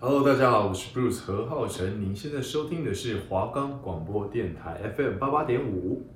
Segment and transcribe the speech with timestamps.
[0.00, 2.00] Hello，大家好，我是 Bruce 何浩晨。
[2.00, 6.06] 您现在收听的是华冈广播电台 FM 八八点五。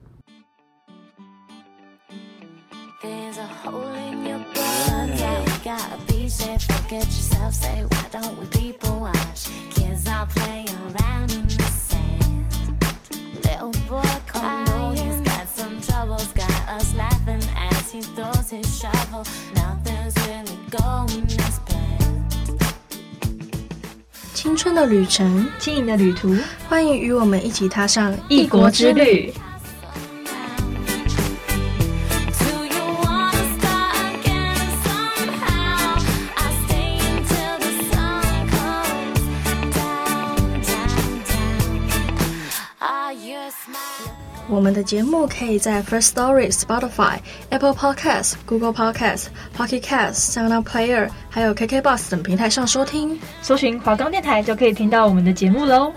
[24.42, 26.34] 青春的旅程，轻盈的旅途，
[26.68, 29.32] 欢迎与我们一起踏上异国之旅。
[44.72, 47.18] 们的节目可以在 First Story、Spotify、
[47.50, 53.20] Apple Podcasts、Google Podcasts、Pocket Casts、SoundPlayer，还有 KKBox 等平台上收听。
[53.42, 55.92] 搜寻华冈电台就可以听到我们的节目喽。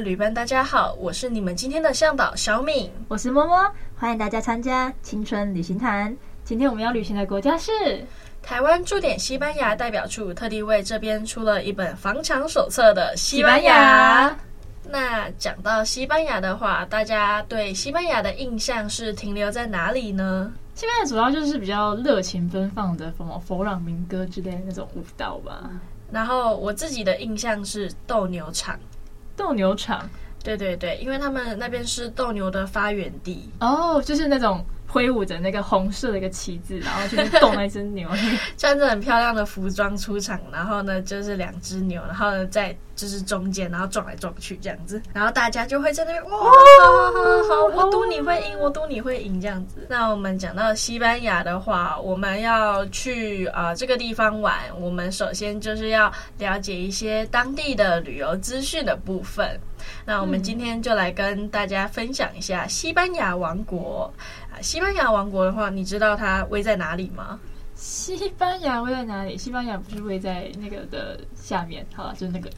[0.00, 6.16] 旅伴，大家好，我是你们今天的向导小敏，我是摸摸，欢迎大家参加青春旅行团。
[6.44, 7.72] 今天我们要旅行的国家是
[8.40, 14.36] 台湾驻点西班牙代表处，特地为这边出了一本防抢手册的西班牙。
[14.88, 20.52] 那讲到西班牙的话，大家对西班牙的印象是停留在哪里呢？
[20.74, 25.68] 西班牙主要就是比较热情奔放的，什么佛朗明哥之类的那种舞蹈吧。
[26.10, 28.78] 然后我自己的印象是斗牛场。
[29.38, 30.06] 斗牛场，
[30.42, 33.48] 对对对，因为他们那边是斗牛的发源地。
[33.60, 38.08] 哦，就是那种挥舞着那个红色的一个旗子，然后去动那只牛，
[38.56, 49.86] 穿着很漂亮的服装出场，然后呢就是两只牛，然后呢在就是中间，然后撞来撞去这样子，然后大家就会在那边哇，好好好好，我赌你会赢，我赌你会赢这样子。
[49.90, 59.60] 那我们讲到西班牙的话，我们要去啊、呃、这个地方玩，我们首先就是要了解一些当地的旅游资讯的部分。
[60.04, 64.12] 那我们今天就来跟大家分享一下西班牙王国
[64.50, 64.60] 啊。
[64.60, 67.38] 西班牙王国的话，你知道它位在哪里吗？
[67.74, 69.38] 西班牙位在哪里？
[69.38, 71.86] 西班牙不是位在那个的下面？
[71.94, 72.50] 好了，就是那个。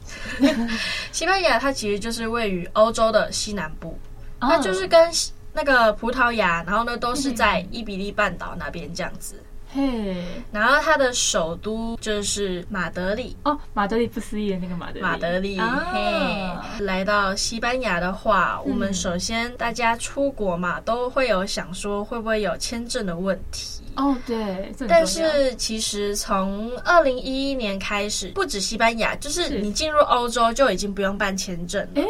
[1.11, 3.97] 西班牙它其实就是位于欧洲的西南部，
[4.39, 5.09] 它就是跟
[5.53, 9.35] 那个葡萄牙，然后呢都是在伊比利半岛那边这样子。
[9.73, 10.15] 嘿。
[10.51, 13.35] 然后它的首都就是马德里。
[13.43, 15.01] 哦，马德里不思议的那个马德里。
[15.01, 23.81] 马德里，嘿，来到西班牙的话，嗯、我们首先大家出国嘛，都会有想说会不会有签证的问题。
[23.95, 24.73] 哦，对。
[24.87, 29.61] 但是其实从二零一一年开始，不止西班牙，就是。
[29.61, 32.01] 你进入欧洲就已经不用办签证了。
[32.01, 32.07] 诶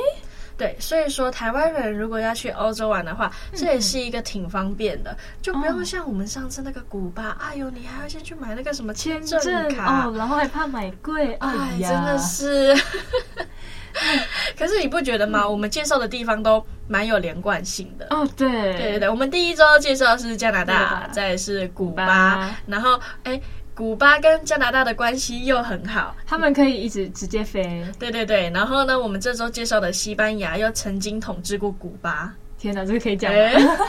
[0.61, 9.41] 对，所以说台湾人如果要去欧洲玩的话，这也是一个挺方便的，嗯、就不用像我们上次那个古巴，哎呦，你还要先去买那个什么签证
[9.73, 12.77] 卡哦，然后还怕买贵，哎呀，真的是。
[14.55, 15.41] 可是你不觉得吗？
[15.45, 18.29] 嗯、我们介绍的地方都蛮有连贯性的哦。
[18.37, 23.41] 对，对对对，我们第一周介绍是加拿大，再是古巴，巴然后哎。
[23.81, 27.83] 古巴跟加拿大的关系又很好，他们可以一直直接飞。
[27.97, 32.31] 对对对，然后呢，我们这周介绍的西班牙又曾经统治过古巴。
[32.59, 33.39] 天哪，这个可以讲吗？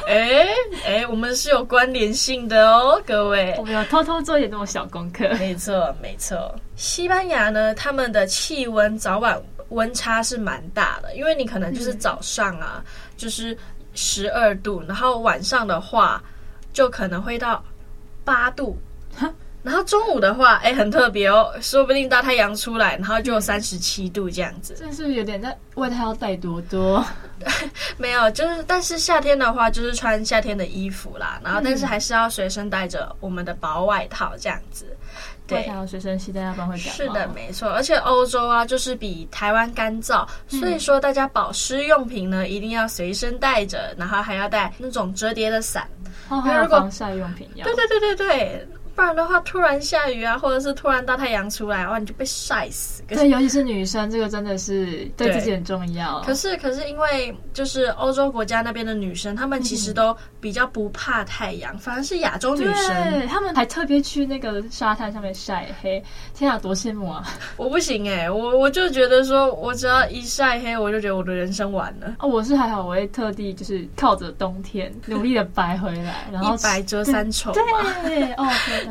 [0.09, 0.49] 哎哎
[0.87, 3.55] 哎，我们是有关联性的哦，各位。
[3.59, 5.29] 我们要偷偷做一点这种小功课。
[5.39, 9.39] 没错没错，西班牙呢，他们的气温早晚
[9.69, 13.55] 温差是蛮大的，因为你可能就是早上啊，嗯、就是
[13.93, 16.25] 十二度，然后晚上的话
[16.73, 17.63] 就可能会到
[18.25, 18.75] 八度。
[19.63, 24.75] 然后中午的话，哎，很特别哦，说不定大太阳出来，然后就有三十七度这样子。
[24.77, 27.05] 这是不是有点在外套要带多多？
[27.97, 31.41] 没有，就是但是夏天的话，就是穿夏天的衣服啦。
[31.45, 34.85] 然后但是还是要随身带着我们的薄外套这样子。
[35.47, 36.93] 对，外套随身携带，要不然会感冒。
[36.93, 37.69] 是的，没错。
[37.69, 45.89] 而且欧洲啊，就是比台湾干燥，所以说大家保湿用品呢一定要随身带着，然后还要带那种折叠的伞。
[46.29, 47.65] 哦，还有防晒用品要。
[47.65, 48.69] 对对对对对。
[48.95, 53.03] 不然的话突然下雨啊，或者是突然大太阳出来，哇，你就被晒死。
[53.09, 56.21] 对，尤其是女生，这个真的是对自己很重要。
[56.21, 66.03] 可是，可是因为就是欧洲国家那边的女生，她们其实都比较不怕太阳，嗯、反而是亚洲女生，她们还特别去那个沙滩上面晒黑。
[66.35, 67.25] 天啊，多羡慕啊！
[67.57, 72.15] 我不行哎、欸，我我就觉得说，我只要一晒黑，我就觉得我的人生完了。
[72.19, 77.53] 哦，我是还好，我会特地就是靠着冬天努力的白回来，然后 一白遮三丑。
[77.53, 77.63] 对，
[78.03, 78.47] 对哦，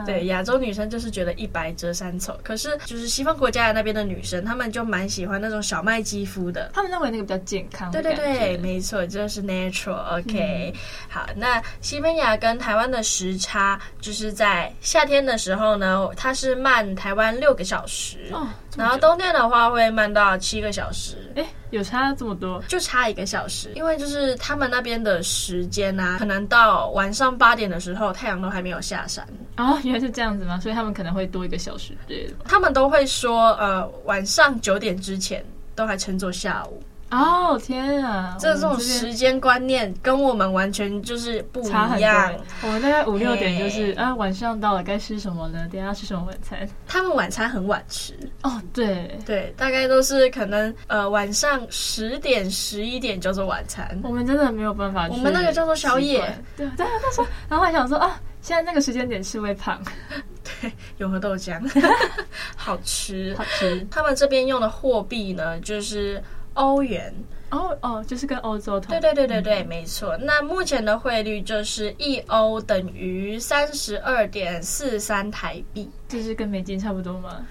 [0.06, 7.92] 对，亚洲女生就是觉得一白遮三丑，可是就是西方国家的那边的女生，她们就蛮喜欢那种小麦肌肤的，她们认为那个比较健康。
[7.92, 10.20] 对对对，没错，就是 natural。
[10.20, 10.80] OK，、嗯、
[11.10, 18.48] 好，那西班牙跟台湾的时差就是在夏天的时候呢，它是慢台湾六个小时，哦、
[18.78, 21.18] 然后冬天的话会慢到七个小时。
[21.36, 22.62] 哎，有差这么多？
[22.68, 29.26] 就差一个小时，因为就是他们那边的时间啊，可能到晚上八点的时候，太阳都还没有下山。
[29.58, 30.60] 哦，原来是这样子吗？
[30.60, 32.34] 所以他们可能会多一个小时对的。
[32.46, 35.46] 他们都会说，呃，晚上九点之前
[35.76, 36.82] 都还称作下午。
[37.12, 38.38] 哦天啊！
[38.40, 42.34] 这种时间观念跟我们完全就是不一样。
[42.62, 45.68] 我们大概五六点就是啊，晚上到了该吃什么呢？
[45.70, 46.66] 等下吃什么晚餐？
[46.88, 54.00] 他们晚餐很晚吃哦，对对，大概都是可能呃晚上十点十一点叫做晚餐。
[54.04, 56.22] 我们真的没有办法，我们那个叫做宵夜。
[56.56, 59.78] 对对，他说，然后还想说啊，现在那个时间点吃会胖。
[60.62, 61.62] 对，永和豆浆
[62.56, 63.86] 好吃好吃。
[63.92, 66.24] 他们这边用的货币呢，就是。
[66.54, 67.14] 欧元
[67.50, 68.90] 哦哦，就是跟欧洲同。
[68.90, 70.18] 对对对对对，嗯、没错。
[70.18, 77.46] 那目前的汇率就是一欧等于三十二点四三台币，这是跟美金差不多吗？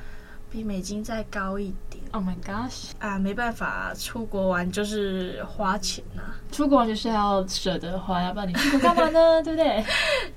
[0.50, 2.02] 比美金再高一点。
[2.10, 2.90] Oh my gosh！
[2.98, 6.34] 啊，没办法，出国玩就是花钱呐、啊。
[6.50, 9.40] 出国玩就是要舍得花，要不然你出国干嘛呢？
[9.44, 9.84] 对不对？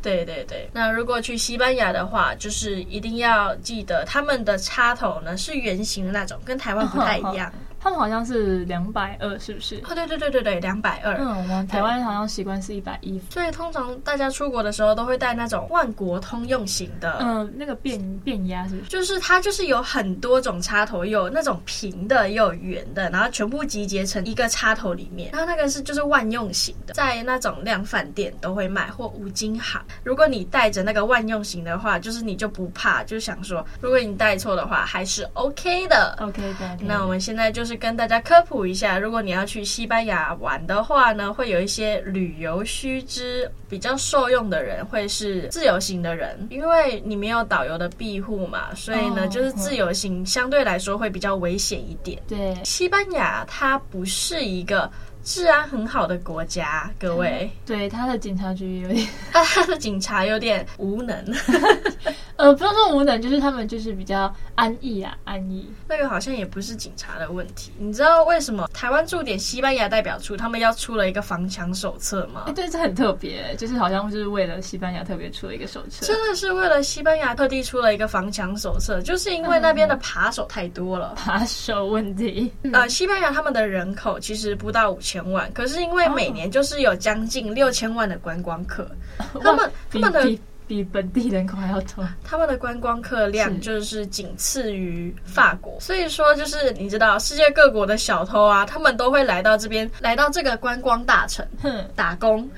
[0.03, 0.69] 对对对。
[0.71, 7.31] 那如果去西班牙的话，就是一定要记得他们的插头呢是圆形的那种，跟台湾不太一样。
[7.31, 7.72] Oh, oh, oh.
[7.83, 9.75] 他们好像是两百二，是不是？
[9.83, 11.17] 哦，对对对对对，两百二。
[11.19, 13.19] 嗯，我们台湾好像习惯是一百一。
[13.29, 17.17] 所以通常大家出国的时候都会带那种万国通用型的。
[17.19, 18.89] 嗯，那个变变压是不是？
[18.89, 25.31] 就是它就是有很多种插头，有那种平的，也有圆的，然后全部集结成一个插头里面。
[25.33, 29.81] 然后那个是就是万用型的，在那种量贩店都会卖，或五金行。
[30.05, 36.15] 如果你带着那个万用型的话，就是你就不怕，就想说，如果你带错的话，还是 OK 的。
[36.21, 36.77] OK 的。
[36.79, 37.72] 那我们现在就是。
[37.77, 52.21] 跟大家科普一下，如果你要去西班牙玩的话呢，会有一些旅游须知，比较受用的人会是自由行的人，因为你没有导游的庇护嘛，所以呢，就是自由行相对来说会比较危险一点。
[52.27, 54.89] 对，西班牙它不是一个。
[55.23, 57.49] 治安很好的国家，各位。
[57.65, 61.17] 对，他的警察局有点，他的警察有点无能。
[62.35, 65.71] 呃，不用说无能，就是他们就是比较安逸啊，安逸。
[65.87, 67.71] 那个好像也不是警察的问题。
[67.77, 72.45] 你知道为什么台湾驻点西班牙代表处他们要出了一个防抢手册吗？
[72.47, 76.05] 哎，对，这很特别，就是好像就是为了西班牙特别出了一个手册。
[76.05, 81.15] 真的是为了西班牙特地出了一个防抢手册，就是因为那边的扒手太多了。
[81.23, 82.51] 扒手问题。
[82.73, 85.12] 呃，西班牙他们的人口其实不到五千。
[85.13, 88.89] 千万，可是因为每年就是有将近六千万的观光客，
[89.41, 90.39] 他们他们的。
[90.67, 102.49] 比本地人口还要多， 他们的观光客量就是仅次于法国，所以说就是你知道，世界各国的小偷啊，他们都会来到这边，来到这个观光大城，哼，打工。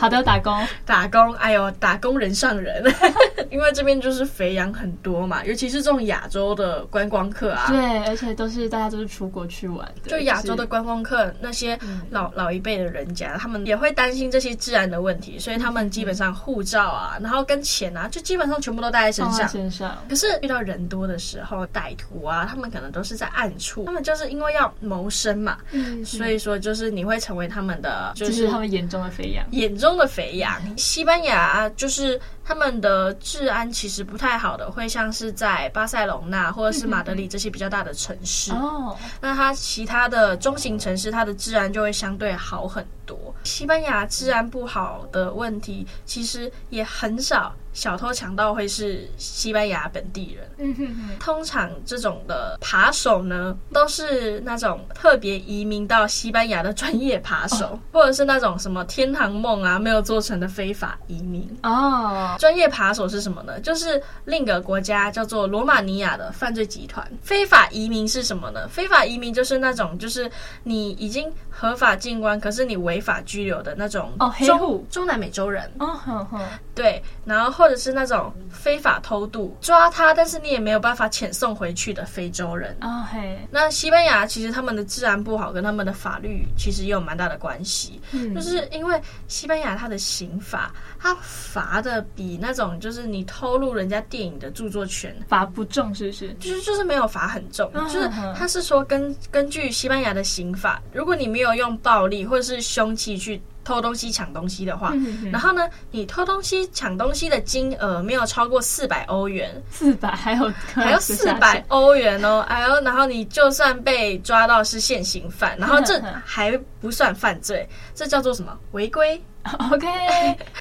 [0.00, 2.82] 好的，打工， 打工，哎呦，打工人上人，
[3.50, 11.78] 因为这边就是肥羊很多嘛，尤其是这种亚洲的观光客啊，对，而且都是大家都是出国去玩的，就亚洲的观光客，那些
[12.10, 17.33] 老老一辈的人家，他们也会担心这些治安的问题，所以他们基本上护照啊，然后。
[17.42, 19.48] 跟钱啊，就基本上全部都带在身上。
[19.48, 19.96] 身上。
[20.08, 23.84] 可是遇到人多的时候，歹徒啊，他们可能都是在暗处。
[23.86, 29.44] 他们就是因为要谋生嘛，嗯，所以说就是你会成为他们的，就是、就是他们眼中的肥羊。
[29.52, 30.60] 眼中的肥羊。
[30.76, 32.20] 西班牙就是。
[32.44, 38.52] 他们的治安其实不太好的，会像是在巴塞隆纳或者是马德里这些比较大的城市。
[38.52, 43.34] 哦，那它其他的中型城市，它的治安就会相对好很多。
[43.44, 47.54] 西班牙治安不好的问题，其实也很少。
[47.74, 51.18] 小偷强盗会是西班牙本地人，嗯哼哼。
[51.18, 62.36] 通常这种的扒手呢，都是那种特别移民到西班牙的专业扒手，哦，或者是那种什么天堂梦啊没有做成的非法移民哦。
[62.38, 63.58] 专业扒手是什么呢？
[63.60, 67.06] 就是另一个国家叫做罗马尼亚的犯罪集团。
[67.22, 68.68] 非法移民是什么呢？
[68.68, 70.30] 非法移民就是那种就是
[70.62, 76.40] 你已经合法进关，可是你违法拘留的那种哦，黑户中南美洲人哦，呵呵
[76.74, 83.08] 对，然后或者是那种非法偷渡抓他，但是你也没有办法遣送回去的非洲人啊。
[83.10, 87.98] 嘿、oh, 那西班牙其实他们的治安不好，跟他们的法律其实也有蛮大的关系。
[88.12, 96.34] 嗯，就是因为西班牙它的刑法，它罚的比那种就是你偷录人家电影的著作权罚不重，是不是？
[96.34, 98.06] 就是就是没有罚很重，就是
[98.36, 103.40] 他是说根根据西班牙的刑法，如果你没有用暴力或者是凶器去。
[103.64, 104.92] 偷东西、抢东西的话，
[105.32, 118.56] 然后呢，你偷东西、抢东西的金额没有超过四百欧元，四百还有还有四百欧元哦，哎呦，然后你就算被抓到是现行犯，然后这 还不算犯罪，这叫做什么？
[118.72, 119.20] 违规。
[119.70, 119.86] OK，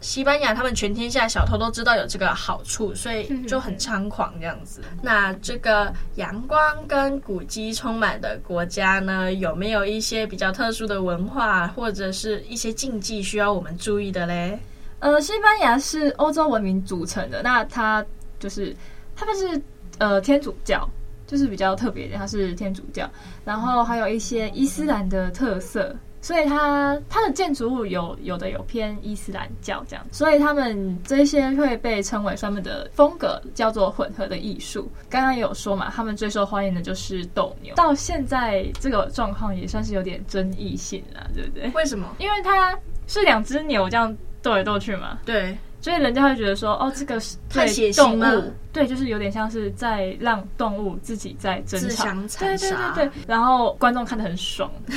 [0.01, 4.81] 西班牙他们全天下小偷都知道有这个好处，所以就很猖狂这样子。
[5.01, 14.59] 那这个阳光跟古迹充满的国家呢，有没有一些比较特殊的文化或者是一些禁忌需要我们注意的嘞？
[14.99, 18.05] 呃，西班牙是欧洲文明组成的，那它
[18.37, 18.75] 就是
[19.15, 19.61] 他们是
[19.97, 20.85] 呃天主教，
[21.25, 23.09] 就是比较特别的，它是天主教，
[23.45, 25.95] 然后还有一些伊斯兰的特色。
[26.23, 34.89] 所以它它的建筑物有有的有偏伊斯兰教这样，所以他们这些会被称为他们的风格叫做混合的艺术。
[35.09, 41.69] 刚刚也有说嘛，他们最受欢迎的就是斗牛，到现在这个状况也算是有点争议性了，对不对？
[41.75, 42.07] 为什么？
[42.17, 42.73] 因为它
[43.05, 45.19] 是两只牛这样斗来斗去嘛。
[45.25, 45.57] 对。
[45.83, 48.41] 所以人家会觉得说，哦，这个是太血腥了。
[48.71, 52.93] 对，就是有点像是在让动物自己在争吵，自相残杀。
[52.95, 54.71] 对对对对，然后观众看得很爽。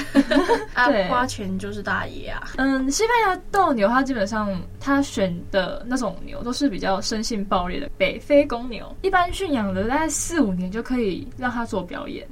[0.86, 2.52] 对，花钱就是大爷啊。
[2.58, 12.24] 嗯，西班牙斗牛，它基本上它选的那种牛都是比较生性暴烈的北非公牛，一般驯养的大概四五年就可以让它做表演。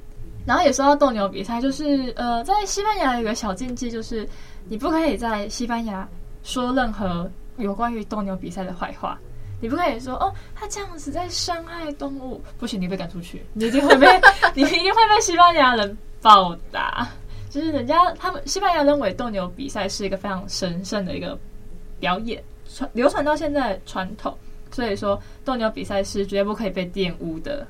[0.47, 4.25] 然后也说到斗牛比赛，就是呃，在西班牙有一个小禁忌，就是
[4.69, 6.09] 你不可以在西班牙
[6.45, 7.29] 说任何。
[7.57, 9.19] 有关于斗牛比赛的坏话，
[9.61, 14.07] 你不可以说哦，他这样子在伤害动物，不行，你被赶出去，你一定会被，
[14.55, 17.09] 你一定会被西班牙人暴打。
[17.51, 21.39] 就是人家他们西班牙认为斗牛比赛是一个非常神圣的一个
[22.01, 24.37] 表演，传流传到现在传统，
[24.73, 27.65] 所以说斗牛比赛是绝对不可以被玷污的。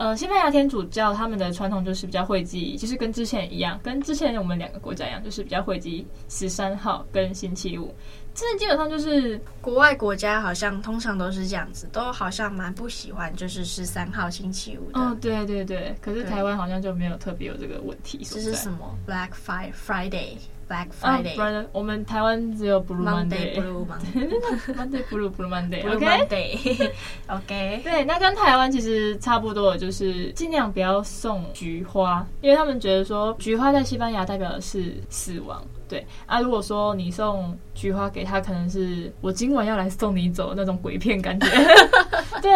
[0.00, 7.94] 呃，西班牙天主教他们的传统就是比较会记，其实跟之前一样，跟之前我们两个国家一样，就是比较会记十三号跟星期五。
[8.32, 14.98] 这基本上就是国外国家好像通常都是这样子，都好像蛮不喜欢就是十三号星期五的。
[14.98, 18.20] 哦，对对对，可是台湾好像就没有特别有这个问题。
[18.22, 20.38] 这是什么？Black Friday。
[20.70, 27.82] Black Friday，、uh, 我们台湾只有 Blue Monday，Blue Monday，Monday，Blue，Blue Monday，OK，Blue Monday，OK，okay?
[27.82, 35.60] 对，那跟台湾其实差不多，就是尽量不要送菊花，因为他们觉得说菊花在西班牙代表的是死亡。
[35.90, 41.48] 对啊，如果说你送菊花给他，可能是我今晚要来送你走那种鬼片感觉。
[42.40, 42.50] 对，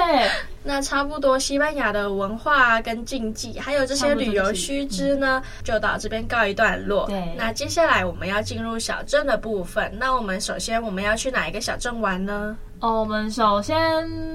[0.62, 7.06] 那差不多西班牙的文化跟禁忌，还有这些旅游须知呢，就到这边告一段落。
[7.06, 9.92] 对，那接下来我们要进入小镇的部分。
[9.98, 12.56] 那我们首先我们要去哪一个小镇玩呢？
[12.78, 13.76] 哦，我们首先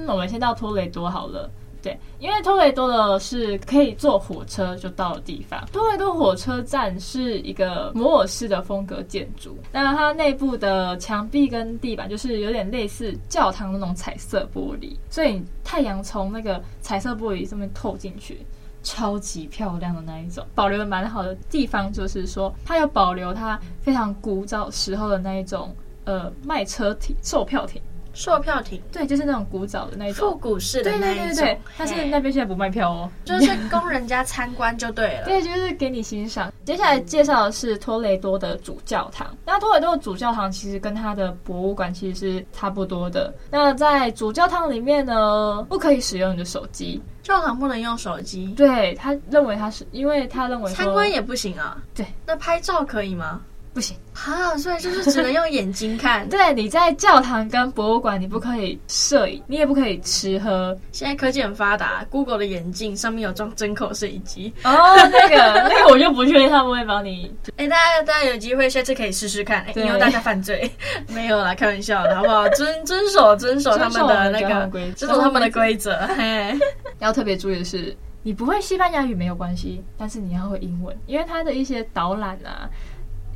[0.07, 1.49] 我们先到托雷多好了。
[1.81, 5.65] 对，因为托雷多的是可以坐火车就到的地方。
[5.71, 18.45] 托雷多火车站是一个摩尔式的风格建筑，那它内部的墙壁跟地板就是有点类似教堂那种彩色玻璃，所以太阳从那个彩色玻璃上面透进去，
[18.83, 20.45] 超级漂亮的那一种。
[20.53, 27.81] 保留的蛮好的地方就是说，它有保留它非常古早时候的那一种呃卖车亭、售票亭。
[28.19, 35.23] 售票亭，对，就是那种古早的那种复古式的那一种，对对对对，但是那边现在不卖票哦，就是供人家参观就对了。
[35.29, 36.51] 对，就是给你欣赏。
[36.65, 39.33] 接下来介绍的是托雷多的主教堂。
[39.45, 43.33] 那托雷多的主教堂其实跟它的博物馆其实是差不多的。
[43.49, 47.01] 那在主教堂里面呢，不可以使用你的手机。
[47.23, 48.47] 教堂不能用手机？
[48.57, 51.77] 对，他认为他是，因为他认为参观也不行啊。
[51.95, 53.39] 对，那拍照可以吗？
[53.73, 56.27] 不行啊，所以就是只能用眼睛看。
[56.29, 60.77] 对，你在教堂跟博物馆，你不可以摄影，你也不可以吃喝。
[60.91, 64.53] 现在科技很发达，Google 的眼镜上面有装针孔摄影机。
[64.63, 65.35] 哦，那个
[65.69, 67.33] 那个我就不确定他们会帮你。
[67.57, 70.69] 哎、欸，大家大家有机会下次可以试试看，以、欸、后大家犯罪
[71.13, 72.49] 没有啦，开玩笑的好不好？
[72.49, 75.95] 遵遵守遵守他们的那个遵守他们的规则。
[76.17, 76.53] 嘿，
[76.99, 82.67] 要特别注意的是，你不会西班牙语没有关系，但是你要会英文，因为它的一些导览啊。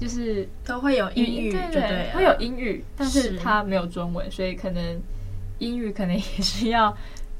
[0.03, 3.37] 就是都会有英语，对，会有英语，但是。
[3.37, 5.01] 它没有中文，所以可能
[5.59, 6.93] 英语可能也是要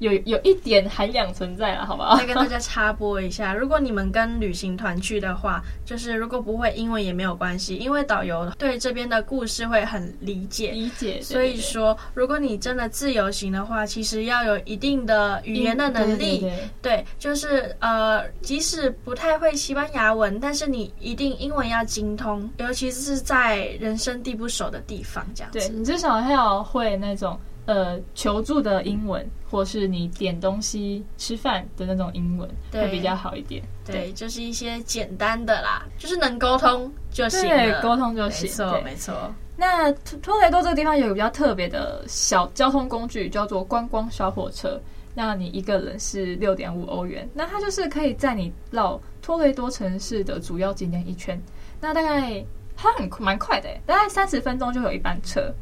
[0.03, 2.17] 有有一点涵养存在了，好不好？
[2.17, 10.72] 再跟大家插播一下，如果你们跟旅行团去的话，就是如果不会英文也没有关系，因为导游对这边的故事会很理解。
[10.72, 11.22] 理解。
[11.22, 16.39] 所以说，如果你真的自由行的话，其实要有一定的语言的能力。
[16.39, 25.60] 对，对，对，对，就是呃，即使不太会西班牙文，但是你一定英文要精通，尤其是在人生地不熟的地方，这样子。
[25.60, 27.39] 对，你至少要会那种。
[27.65, 33.63] 呃，求助的英文，或是你点东西吃饭的那种英文，会比较好一点。
[33.86, 37.41] 对，对就是一些简单的啦，就是能沟通就行。
[37.41, 38.50] 对，沟通就行。
[38.50, 39.34] 没错，没错。
[39.55, 44.77] 那托雷多这个地方有一个比较特别的小交通工具，叫做观光小火车。
[45.15, 51.39] 那你一个人是六点五欧元，那它就是可以在你绕托雷多城市的主要景点一圈。
[51.79, 52.43] 那大概
[52.75, 55.53] 它很蛮快的，大概三十分钟就有一班车。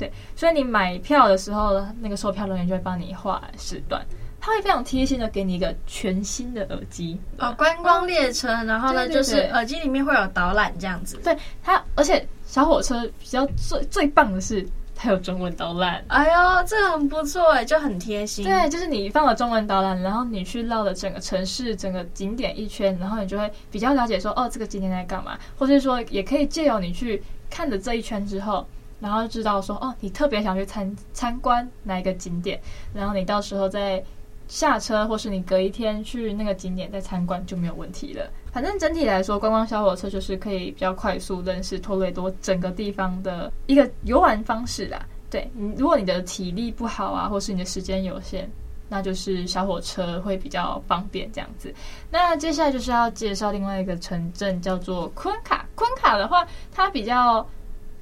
[0.00, 4.02] 对，所以你买票的时候，那个售票人员就会帮你画时段，
[4.40, 11.20] 他会非常贴心的给你一个全新的耳机哦，观光列车，然后呢，就是耳机里面会有导览这样子。
[11.22, 16.02] 对它，而且小火车比较最最棒的是，它有中文导览。
[16.08, 18.42] 哎呦，这很不错哎，就很贴心。
[18.42, 28.66] 对，就是你放了中文导览，然后你去绕了整个城市、整个景点一圈，然后你就会比较了解说，哦，这个景点在干嘛，或者是说，也可以借由你去看的这一圈之后。
[29.00, 32.60] 然后就知道说哦，你特别想去参参观哪一个景点，
[32.92, 34.02] 然后你到时候再
[34.46, 38.28] 下车，或是你隔一天去那个景点再参观就没有问题了。
[38.52, 45.00] 反正整体来说，观光小火车就是可以比较快速认识托雷多整个地方的一个游玩方式啦。
[45.30, 48.50] 对，如果你的体力不好啊，或是你的时间有限，
[48.88, 51.72] 那就是小火车会比较方便这样子。
[52.10, 55.64] 那接下来就是要介绍另外一个城镇，叫做昆卡。
[55.76, 57.46] 昆卡的话，它比较。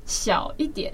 [0.08, 0.92] 小一点，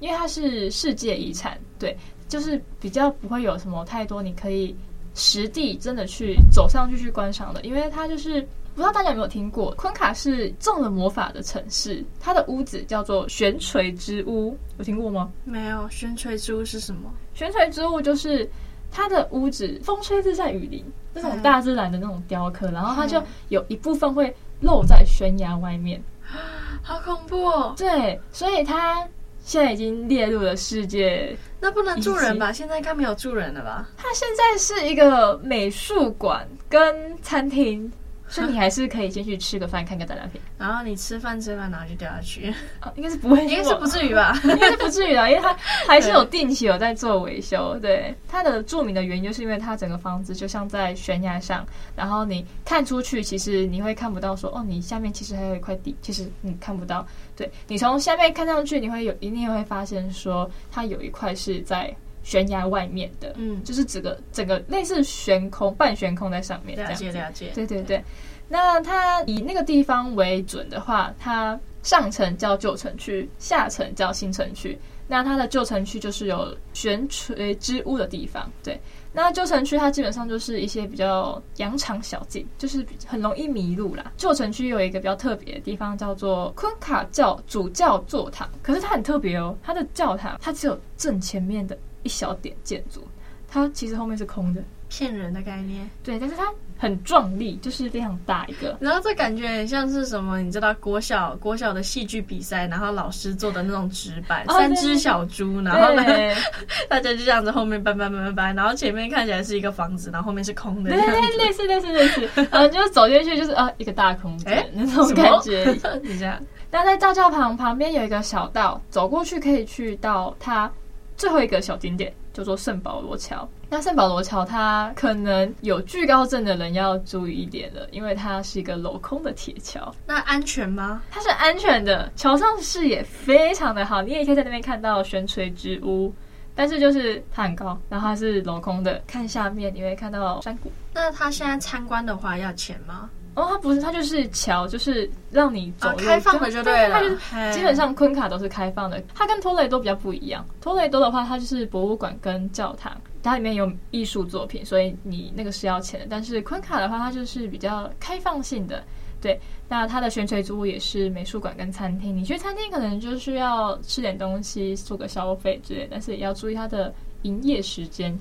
[0.00, 1.96] 因为它是世界遗产，对，
[2.28, 4.76] 就是比较不会有什么太多你可以
[5.14, 8.42] 实地真的去走上去去观赏的，因为它就是
[8.74, 15.30] 不知道大家有没有听过，昆卡是中了魔法的城市，它的屋子叫做悬垂之屋，有听过吗？
[15.44, 17.08] 没有，悬垂之屋是什么？
[17.34, 18.46] 悬垂之屋就是
[18.90, 26.02] 它的屋子，风吹日晒雨淋，那种大自然的那种雕刻，然后它就有一部分会露在悬崖外面。
[26.82, 27.74] 好恐怖哦！
[27.76, 29.06] 对，所以他
[29.44, 31.36] 现在已经列入了世界。
[31.60, 32.52] 那不能住人吧？
[32.52, 33.88] 现在应该没有住人了吧？
[33.96, 37.90] 他现在是一个美术馆跟餐厅。
[38.28, 40.40] 所以你还是可以先去吃个饭，看个展览品。
[40.58, 42.52] 然后你吃饭吃饭，然后就掉下去。
[42.82, 44.38] 哦，应该是不会 应该是不至于吧？
[44.44, 47.78] 应该是不至于的，因为它还是有定期有在做维修。
[47.80, 57.06] 对，它的著名的原因就是因为它整个房子就像在悬崖上，然后你看出去，其实你会看不到说哦，你下面其实还有一块地，其实你看不到。
[57.36, 61.94] 对，你从下面看上去，你会有一定会发现说它有一块是在。
[62.26, 67.52] 悬崖外面的，嗯，就是整个整个类似悬空、半悬空在上面，了解了解。
[67.54, 68.02] 对对对，
[68.48, 74.76] 那它以那个地方为准的话，它上层叫旧城区，下层叫新城区。
[75.06, 78.80] 那它的旧城区就是有悬垂之屋的地方，对。
[79.12, 84.12] 那旧城区它基本上就是一些比较羊肠小径，就是很容易迷路啦。
[84.16, 91.78] 旧城区有一个比较特别的地方叫做昆卡教主教座堂，可是它很特别哦，它的教堂它只有正前面的。
[92.06, 93.06] 一小点建筑，
[93.48, 95.90] 它其实后面是空的，骗人的概念。
[96.04, 96.44] 对，但是它
[96.78, 98.76] 很壮丽，就是非常大一个。
[98.80, 100.40] 然后这感觉很像是什么？
[100.40, 106.04] 你知道国小国小的戏剧比赛，然后老师做的那种纸板，哦、三只小猪，然后呢，
[106.88, 110.90] 大家就这样子后面搬搬搬搬搬，然后前面看起来是一个房子，然后后面是空的。
[110.90, 111.00] 对，
[111.36, 112.28] 类似类似类似。
[112.52, 115.64] 然后就走进去就是啊，一个大空间、欸、那种感觉。
[116.04, 116.38] 你这样。
[116.70, 120.70] 那在大教堂旁边有一个小道，走过去可以去到它。
[121.16, 123.48] 最后一个小景点叫做圣保罗桥。
[123.68, 129.92] 那圣保罗桥它可能有惧高症的人要注意一点了，因为它是一个镂空的铁桥。
[130.06, 131.02] 那安全吗？
[131.10, 136.14] 它是安全的，桥上视野非常的好，你也可以在那边看到悬垂之屋。
[136.58, 140.72] 但是就是它很高，然后它是镂空的，看下面你会看到山谷。
[140.94, 143.10] 那它现在参观的话要钱吗？
[143.36, 146.94] 哦，它不是，它就是桥，就是让你走，啊、开放的就对了。
[146.94, 147.16] 它就是
[147.52, 149.00] 基本上昆卡都是开放的。
[149.14, 150.44] 它跟托雷多比较不一样。
[150.58, 156.06] 托雷多的话，它就是博物馆跟教堂，它里面有艺术作品，所以你那个是要钱的。
[156.08, 158.82] 但是昆卡的话，它就是比较开放性的。
[159.20, 162.16] 对，那它的悬垂租屋也是美术馆跟餐厅。
[162.16, 168.18] 你去餐厅可能就是要吃点东西，做个消费之类，但是也要注意它的营业时间。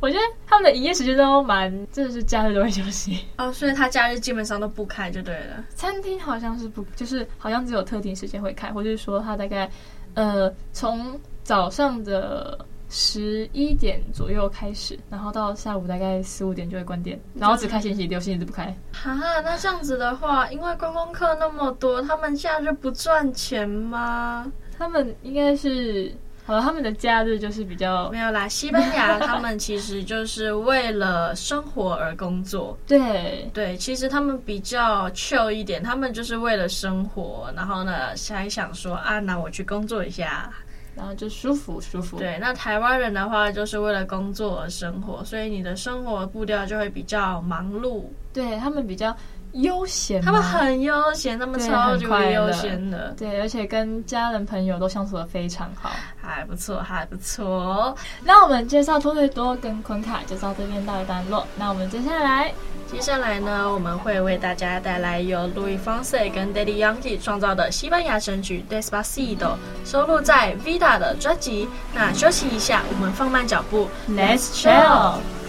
[0.00, 5.62] 我觉得他们的营业时间都蛮，真的是假日都会休息哦，所以他假日基本上都不开就对了。
[5.74, 9.70] 餐厅好像是不，就是好像只有特定时间会开，或者是说他大概，
[10.14, 12.58] 呃，从早上的
[12.88, 18.74] 十一点左右开始，然后到下午大概四五点就会关店，然后只开星期六，星期日不开。
[18.92, 19.12] 哈，
[19.44, 24.50] 那这样子的话，因为观光客那么多，他们假日不赚钱吗？
[24.78, 26.10] 他们应该是。
[26.50, 28.48] 好了，他们的假日就是比较没有啦。
[28.48, 32.76] 西班牙他们其实就是为了生活而工作。
[32.88, 37.92] 对对，其实他们比较 chill 一点，他们就是为了生活，然后呢，
[38.30, 40.50] 还想说啊，那我去工作一下，
[40.96, 42.18] 然后就舒服舒服。
[42.18, 48.02] 对，那台湾人的话就是为了工作而生活，所以你的生活步调就会比较忙碌。
[48.32, 49.16] 对，他们比较。
[49.52, 57.96] 悠闲，他们很悠闲，他们超级悠闲的，对，而且跟家人朋友都相处的非常好，还不错，还不错。
[58.24, 62.52] 那我们介绍托雷多跟昆卡就到这边到一段落，那我们接下来，
[62.90, 71.68] 接下来呢，我们会为大家带来由 Luis Fonsi 跟 Daddy Yankee 创造的西班牙神曲 Despacito，收录在 Vida 的专辑。
[71.94, 75.39] 那休息一下，我们放慢脚步，Let's chill。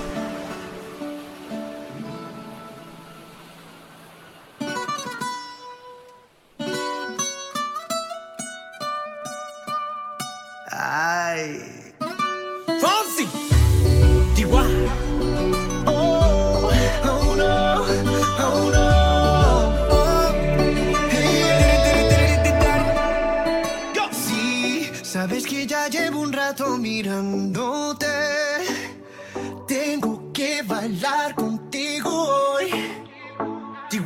[30.64, 32.70] bailar contigo hoy.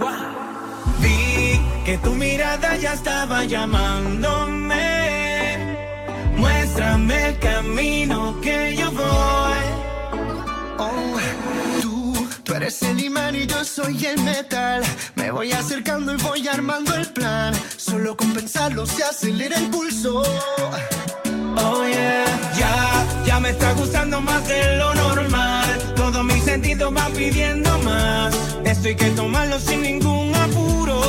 [0.01, 0.33] Ah,
[0.99, 4.85] vi que tu mirada ya estaba llamándome.
[6.37, 9.65] Muéstrame el camino que yo voy.
[10.77, 11.17] Oh,
[11.81, 14.83] tú, tú eres el imán y yo soy el metal.
[15.15, 17.53] Me voy acercando y voy armando el plan.
[17.77, 20.23] Solo con pensarlo se acelera el pulso.
[21.57, 22.25] Oh yeah,
[22.57, 25.64] ya, ya me está gustando más de lo normal
[26.55, 28.33] sentido va pidiendo más.
[28.63, 31.01] Esto hay que tomarlo sin ningún apuro.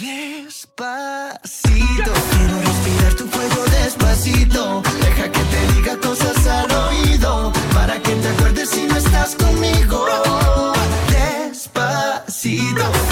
[0.00, 4.82] Despacito, quiero respirar tu cuello despacito.
[5.02, 7.52] Deja que te diga cosas al oído.
[7.74, 10.06] Para que te acuerdes si no estás conmigo.
[11.10, 13.11] Despacito.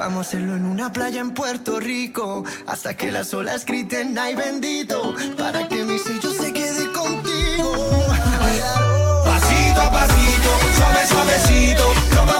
[0.00, 2.42] Vamos a hacerlo en una playa en Puerto Rico.
[2.66, 5.14] Hasta que las olas griten, ay bendito.
[5.36, 7.74] Para que mi sello se quede contigo.
[9.26, 12.39] Pasito a pasito, suave, suavecito.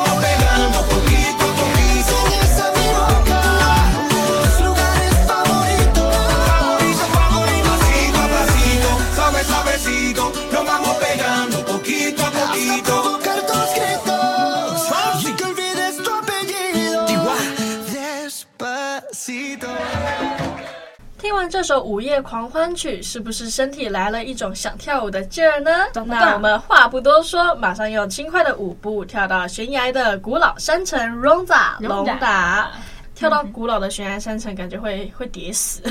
[21.61, 25.71] 这首午夜狂欢曲，是不是身体来了一种想跳舞的劲儿呢？
[26.07, 32.71] 那我们话不多说，马上用轻快的舞步跳到悬崖的古老山城 Ronda 龙达。
[33.15, 35.83] 跳到古老的悬崖山城，感觉会会跌死，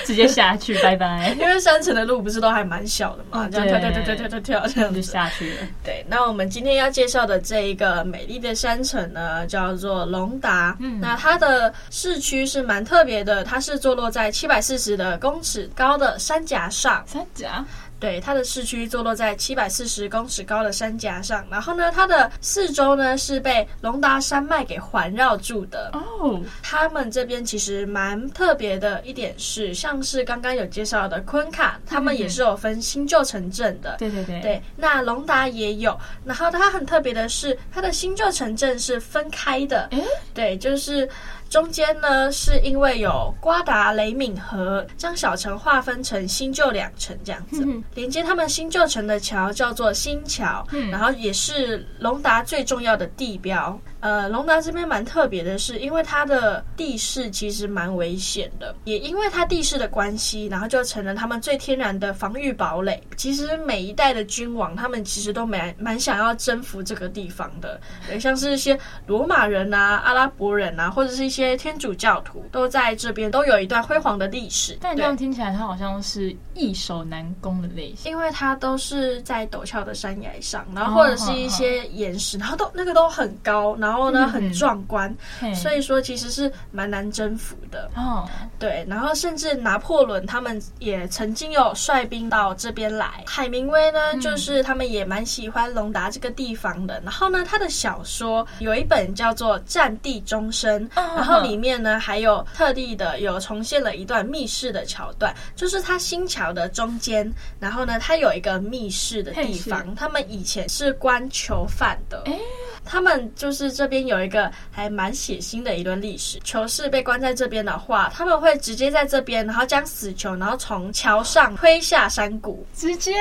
[0.06, 1.34] 直接下去， 拜拜。
[1.38, 5.56] 因为山城的路不是都还蛮小的嘛，这样跳跳跳跳跳跳跳，这样就下去了。
[5.84, 10.76] 对，那我们今天要介绍的这一个美丽的山城呢，叫做龙达。
[10.80, 17.04] 嗯，那它的市区是蛮特别的，它是坐落在七百四十的公尺高的山夹上。
[17.06, 17.64] 山崖。
[18.00, 25.90] 对，它的市区坐落在七百四十公尺高的山崖上，然后呢，它的四周呢是被龙达山脉给环绕住的。
[25.92, 26.40] 哦，oh.
[26.62, 33.96] 他们这边其实蛮特别的一点是，像是刚刚有介绍的昆卡，他们也是有分新旧城镇的。
[33.98, 35.94] 对对对，对，那龙达也有。
[36.24, 39.88] 然后它很特别的是，它的新旧城镇是分开的。
[39.90, 41.06] 诶，对，就是。
[41.50, 53.76] 中间呢，是因为有瓜达雷敏河，将小城划分成新旧两城这样子，嗯、连接他们新旧城的桥叫做新桥，嗯、然后也是隆达最重要的地标。
[54.00, 63.02] 呃，龙达这边蛮特别的是，因为它的地势其实蛮危险的，也因为它地势的关系，然后就成了他们最天然的防御堡垒。
[63.16, 74.78] 其实每一代的君王，他们其实都蛮蛮想要征服这个地方的，对，像是一些罗马人啊、阿拉伯人啊，或者是一些天主教徒，都在这边都有一段辉煌的历史。
[74.80, 83.89] 但这样听起来，它好像是易守难攻的类型，因为它都是在陡峭的山崖上，然后或者是一些岩石，然后都那个都很高，然后。
[83.90, 87.90] 然后呢，很壮观，嗯、所以说其实是蛮难征服的。
[87.96, 88.24] 哦，
[88.56, 93.24] 对，然后甚至拿破仑他们也曾经有率兵到这边来。
[93.26, 97.00] 海明威呢，嗯、就是他们也蛮喜欢隆达这个地方的。
[97.04, 112.22] 然后呢，他的小说有一本叫做《战地钟声》，哦、然后里面呢还有特地的有重现了一段密室的桥段，就是他新桥的中间，然后呢，他有一个密室的地方，他们以前是关囚犯的。
[112.26, 112.38] 诶？
[112.82, 123.14] 他们就是这边有一个还蛮血腥的一段历史，囚士被关在这边的话，他们会直接在这边，然后将死囚，然后从桥上推下山谷，直接，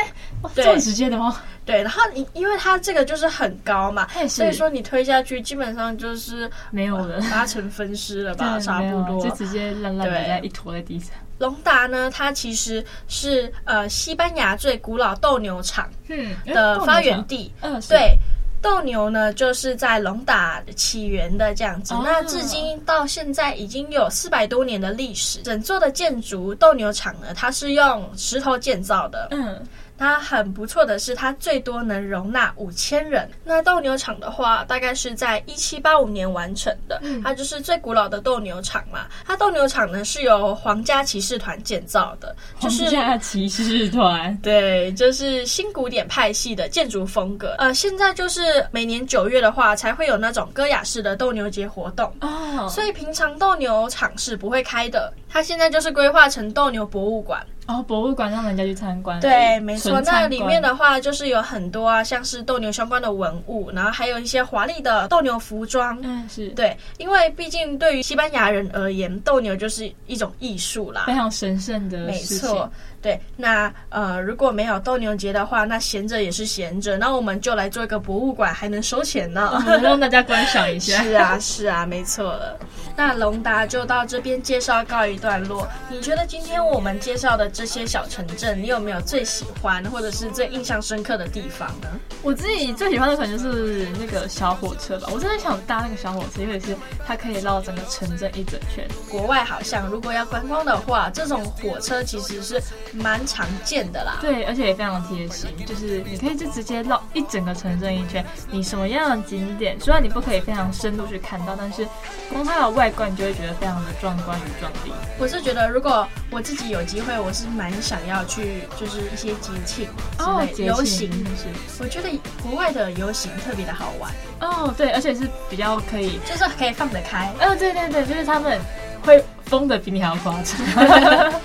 [0.53, 0.65] 对。
[0.65, 1.41] 这么直接的吗？
[1.63, 9.23] 对，然后你因为它这个就是很高嘛，所以说你推下去基本上就是没有了，八成分尸了吧，差不多。
[9.23, 11.11] 就直接烂烂的在一坨在地上。
[11.37, 18.17] 隆达呢，它其实是呃西班牙最古老斗牛场嗯的发源地，嗯，对。
[18.61, 21.93] 斗牛呢，就是在龙打起源的这样子。
[21.93, 22.03] Oh.
[22.03, 25.41] 那至今到现在已经有四百多年的历史。
[25.43, 29.27] 整座的建筑斗牛场呢，它是用石头建造的。
[29.31, 29.61] 嗯。
[29.99, 33.29] 它很不错的是，它最多能容纳五千人。
[33.43, 36.97] 那斗牛场的话，大概是在一七八五年完成的。
[37.03, 39.07] 嗯、它就是最古老的斗牛场嘛。
[39.25, 44.35] 它斗牛场呢是由皇家骑士团建造的，就是皇家骑士团。
[44.41, 47.55] 对，就是新古典派系的建筑风格。
[47.57, 52.69] 呃，现在就是每年九月的话，才会有那种戈雅式的斗牛节活动哦。
[52.69, 55.13] 所以平常斗牛场是不会开的。
[55.27, 57.45] 它现在就是规划成斗牛博物馆。
[57.69, 59.19] 哦，博物馆让人家去参观。
[59.19, 60.01] 对，没错。
[60.01, 65.95] 那里面的话，就是有很多啊，像是斗牛相关的文物，然后还有一些华丽的斗牛服装。
[66.01, 71.99] 嗯，是对，因为毕竟对于西班牙人而言，斗牛就是一种艺术啦，非常神圣的。
[71.99, 72.67] 没错。
[73.01, 76.97] 对，那呃，如果没有斗牛节的话，那闲着也是闲着。
[76.97, 81.01] 那我们就来做一个博物馆，还能收钱呢，哦、让大家观赏一下。
[81.03, 82.59] 是啊，是啊，没错了。
[82.97, 85.65] 那龙达就到这边介绍告一段落。
[85.89, 91.87] 你觉得今天我们介绍的这些小城镇，你有没有最喜欢或者是最印象深刻的地方呢？
[92.21, 95.07] 我自己最喜欢的可能就是那个小火车吧。
[95.13, 96.75] 我真的想搭那个小火车，因为是
[97.07, 98.85] 它可以绕整个城镇一整圈。
[99.09, 102.61] 国外好像如果要观光的话，这种火车其实是。
[102.93, 111.87] 蛮常见的啦，对，而且也非常贴心，就是你可以就直接绕一整个城镇一圈，你什么样的景点，虽然你不可以非常深入去看到，但是
[112.31, 114.91] 光它的外观，你就会觉得非常的壮观与壮丽。
[115.19, 121.47] 我是觉得，如果我自己有机会，我是蛮想要去，就是一些节庆哦，游行是，
[121.83, 122.09] 我觉得
[122.41, 128.59] 国外的游行特别的好玩哦，对，而且是比较可以，就是可以放得开，哦，对对对，就是他们
[129.03, 131.33] 会疯的比你还要夸张。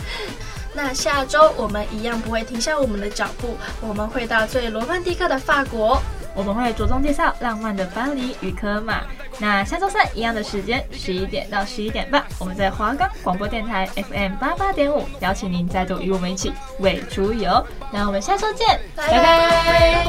[0.74, 6.02] 那下周我们一样不会停下我们的脚步，我们会到最罗曼蒂克的法国，
[6.34, 9.02] 我们会着重介绍浪漫的巴黎与科马。
[9.38, 17.64] 那下周三一样的时间，十一点到十一点半，我们在华冈广播电台 FM 八八点五，邀请您再度与我们一起为出游。
[17.92, 19.20] 那我们下周见，拜拜。
[19.20, 20.04] 拜拜。